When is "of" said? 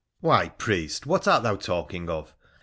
2.09-2.33